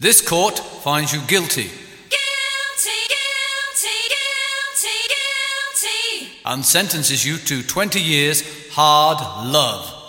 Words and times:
This 0.00 0.22
court 0.22 0.58
finds 0.58 1.12
you 1.12 1.20
guilty. 1.26 1.64
Guilty, 1.64 3.00
guilty, 3.12 3.98
guilty, 4.08 4.98
guilty. 5.12 6.38
And 6.46 6.64
sentences 6.64 7.26
you 7.26 7.36
to 7.36 7.62
20 7.62 8.00
years 8.00 8.42
hard 8.70 9.18
love. 9.46 9.99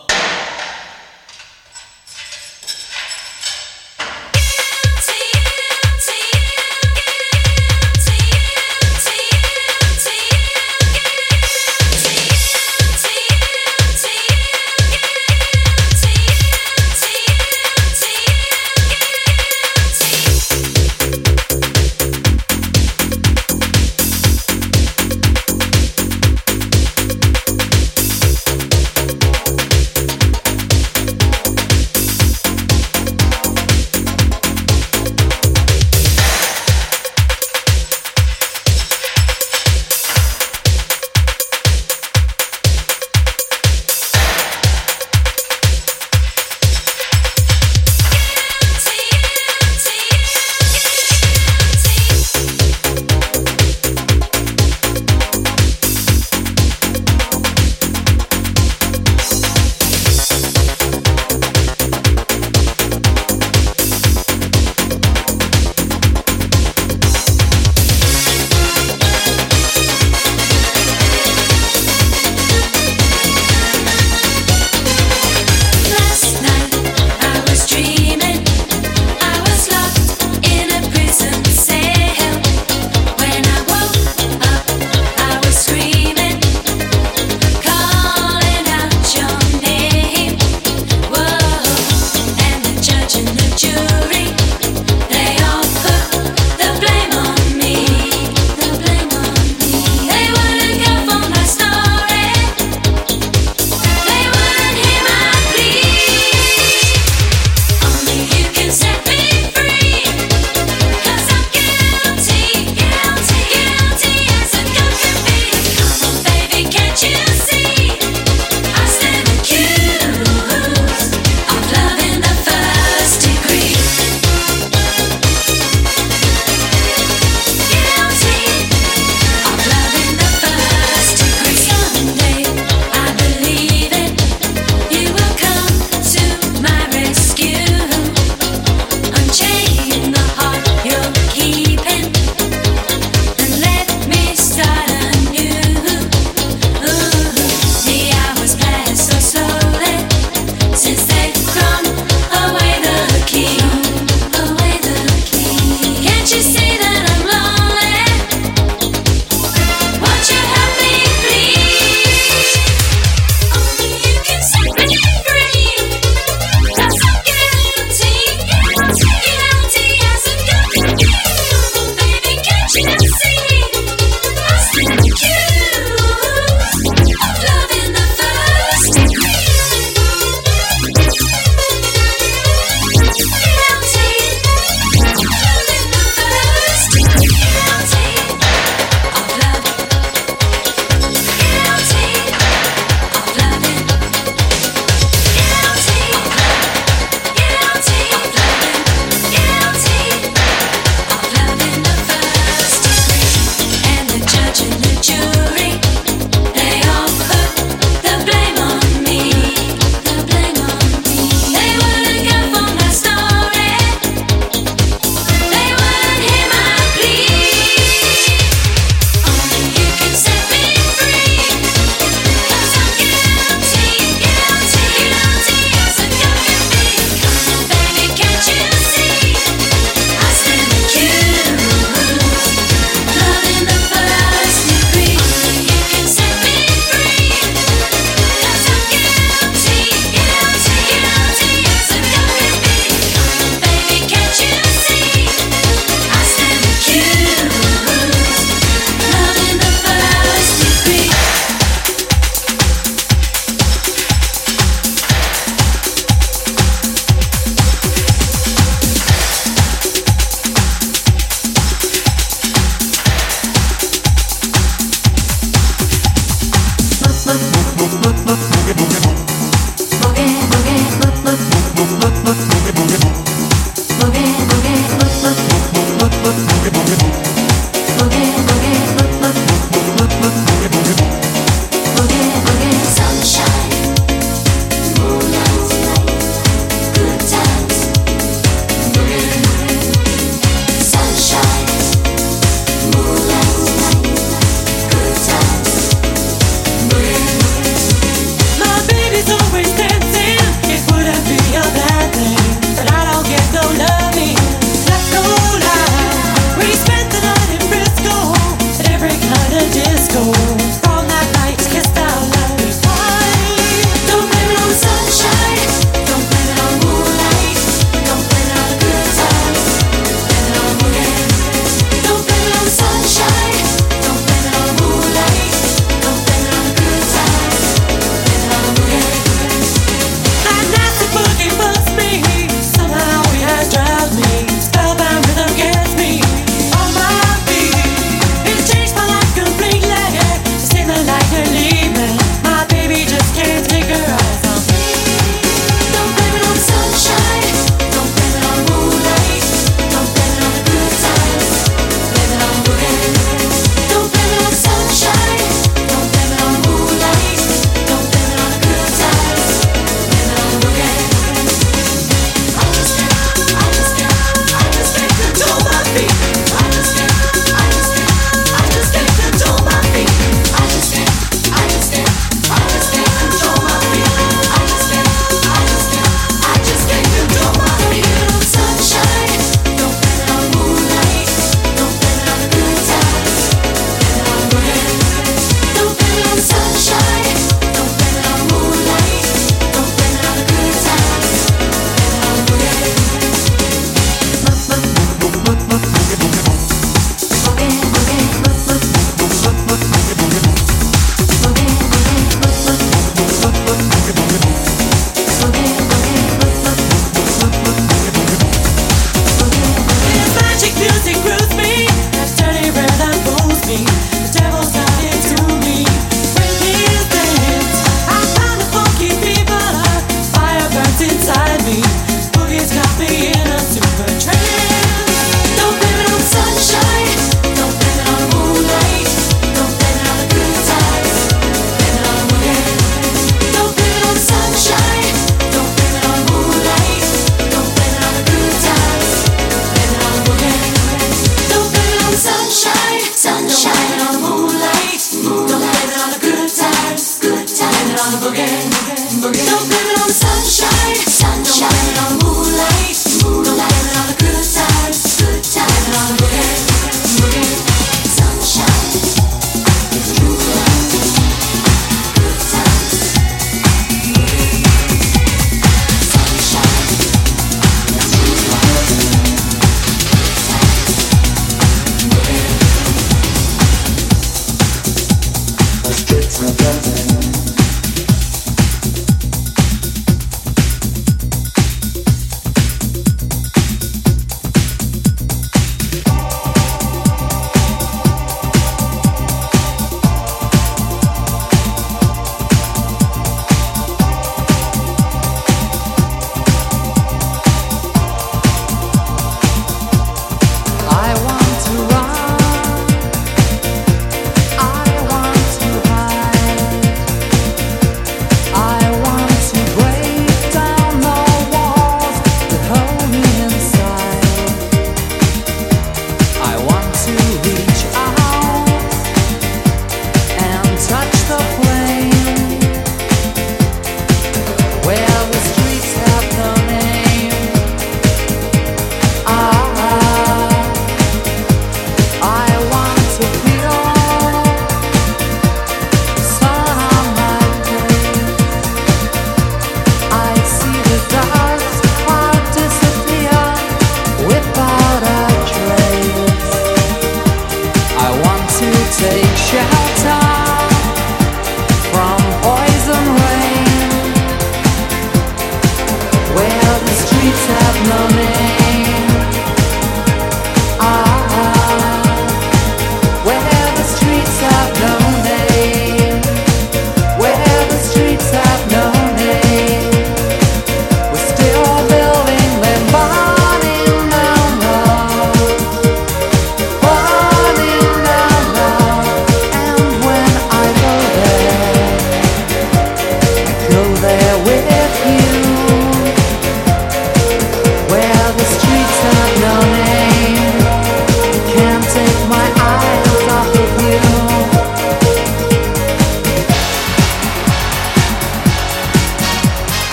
Don't 268.81 269.10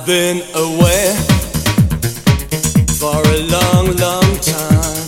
I've 0.00 0.06
been 0.06 0.40
away 0.54 1.14
for 2.98 3.20
a 3.20 3.40
long, 3.52 3.86
long 3.96 4.30
time. 4.40 5.04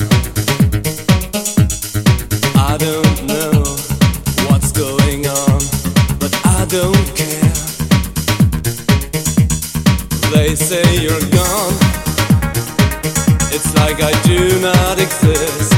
I 2.54 2.76
don't 2.78 3.26
know 3.26 3.62
what's 4.50 4.70
going 4.70 5.26
on, 5.26 5.60
but 6.20 6.38
I 6.44 6.66
don't 6.68 7.16
care. 7.16 7.54
They 10.30 10.54
say 10.56 10.84
you're 11.00 11.26
gone, 11.30 11.74
it's 13.50 13.74
like 13.74 14.02
I 14.02 14.12
do 14.24 14.60
not 14.60 15.00
exist. 15.00 15.71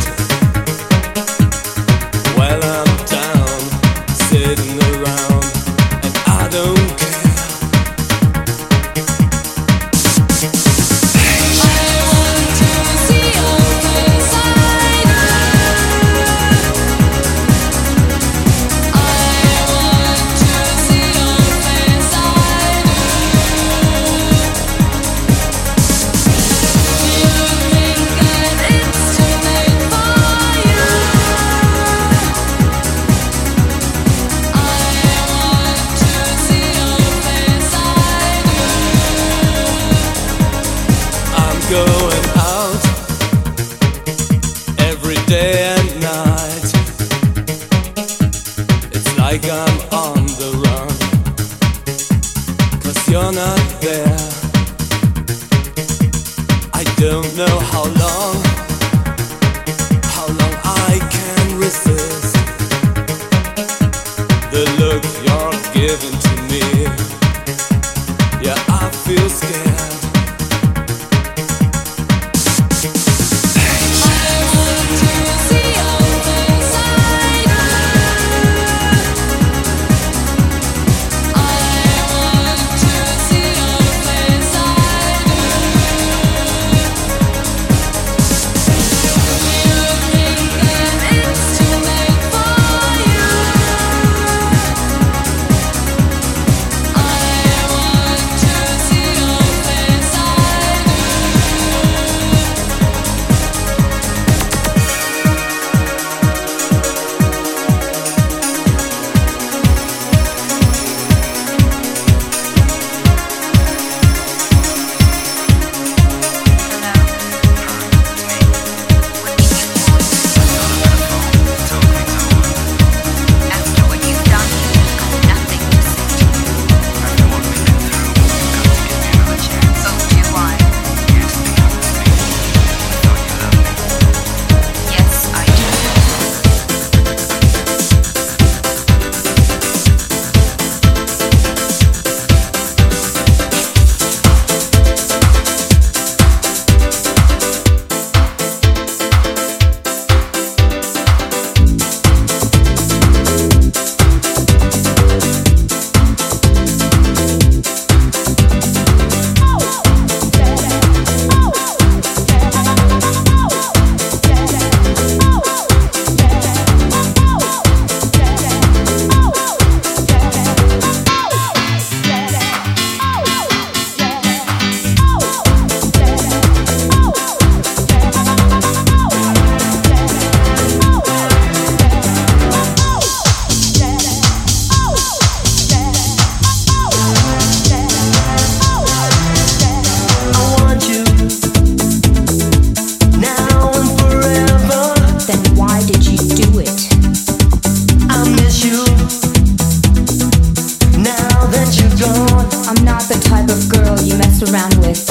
I'm 202.76 202.85
not 202.85 203.02
the 203.02 203.14
type 203.21 203.49
of 203.50 203.69
girl 203.69 204.00
you 204.02 204.16
mess 204.19 204.43
around 204.43 204.75
with. 204.78 205.09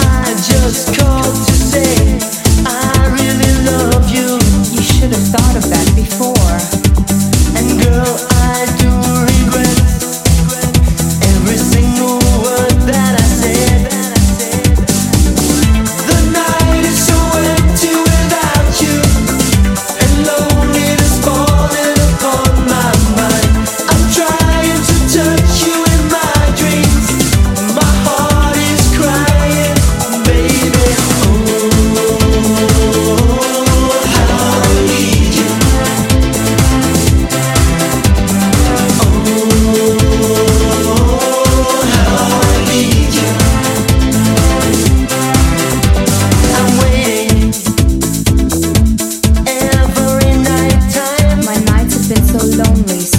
I 0.00 0.34
just 0.48 0.98
called 0.98 1.46
to 1.46 1.52
say. 1.52 2.17
lonely 52.58 53.17